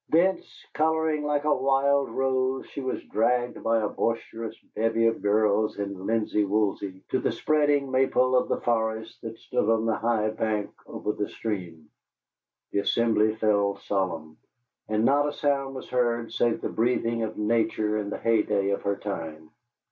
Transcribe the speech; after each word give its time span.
Thence, 0.09 0.65
coloring 0.73 1.23
like 1.23 1.43
a 1.43 1.53
wild 1.55 2.09
rose, 2.09 2.65
she 2.65 2.81
was 2.81 3.03
dragged 3.03 3.61
by 3.61 3.77
a 3.81 3.87
boisterous 3.87 4.57
bevy 4.75 5.05
of 5.05 5.21
girls 5.21 5.77
in 5.77 6.07
linsey 6.07 6.43
woolsey 6.43 7.03
to 7.09 7.19
the 7.19 7.31
spreading 7.31 7.91
maple 7.91 8.35
of 8.35 8.47
the 8.49 8.59
forest 8.61 9.21
that 9.21 9.37
stood 9.37 9.69
on 9.69 9.85
the 9.85 9.93
high 9.97 10.31
bank 10.31 10.71
over 10.87 11.11
the 11.11 11.29
stream. 11.29 11.91
The 12.71 12.79
assembly 12.79 13.35
fell 13.35 13.75
solemn, 13.75 14.37
and 14.89 15.05
not 15.05 15.29
a 15.29 15.33
sound 15.33 15.75
was 15.75 15.87
heard 15.89 16.33
save 16.33 16.61
the 16.61 16.69
breathing 16.69 17.21
of 17.21 17.37
Nature 17.37 17.97
in 17.99 18.09
the 18.09 18.17
heyday 18.17 18.71
of 18.71 18.81
her 18.81 18.95
time. 18.95 19.51